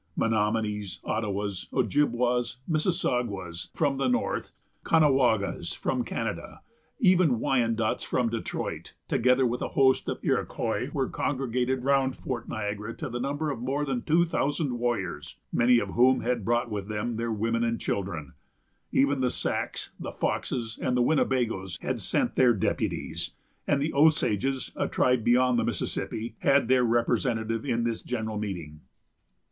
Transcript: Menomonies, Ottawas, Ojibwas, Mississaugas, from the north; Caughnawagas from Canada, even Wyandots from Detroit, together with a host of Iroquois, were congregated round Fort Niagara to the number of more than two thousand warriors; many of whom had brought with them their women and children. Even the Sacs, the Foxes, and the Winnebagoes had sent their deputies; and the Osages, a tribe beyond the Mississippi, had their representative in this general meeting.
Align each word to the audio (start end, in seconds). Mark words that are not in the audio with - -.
Menomonies, 0.17 0.99
Ottawas, 1.03 1.67
Ojibwas, 1.71 2.57
Mississaugas, 2.67 3.67
from 3.75 3.97
the 3.97 4.07
north; 4.07 4.51
Caughnawagas 4.83 5.75
from 5.75 6.03
Canada, 6.03 6.61
even 6.97 7.39
Wyandots 7.39 8.03
from 8.03 8.27
Detroit, 8.27 8.95
together 9.07 9.45
with 9.45 9.61
a 9.61 9.67
host 9.77 10.09
of 10.09 10.17
Iroquois, 10.23 10.89
were 10.91 11.07
congregated 11.07 11.83
round 11.83 12.15
Fort 12.17 12.49
Niagara 12.49 12.95
to 12.97 13.09
the 13.09 13.19
number 13.19 13.51
of 13.51 13.59
more 13.61 13.85
than 13.85 14.01
two 14.01 14.25
thousand 14.25 14.79
warriors; 14.79 15.35
many 15.53 15.77
of 15.77 15.89
whom 15.89 16.21
had 16.21 16.43
brought 16.43 16.71
with 16.71 16.87
them 16.87 17.17
their 17.17 17.31
women 17.31 17.63
and 17.63 17.79
children. 17.79 18.33
Even 18.91 19.21
the 19.21 19.29
Sacs, 19.29 19.91
the 19.99 20.11
Foxes, 20.11 20.79
and 20.81 20.97
the 20.97 21.03
Winnebagoes 21.03 21.77
had 21.79 22.01
sent 22.01 22.35
their 22.35 22.55
deputies; 22.55 23.35
and 23.67 23.79
the 23.79 23.93
Osages, 23.93 24.71
a 24.75 24.87
tribe 24.87 25.23
beyond 25.23 25.59
the 25.59 25.63
Mississippi, 25.63 26.33
had 26.39 26.69
their 26.69 26.83
representative 26.83 27.63
in 27.67 27.83
this 27.83 28.01
general 28.01 28.39
meeting. 28.39 28.81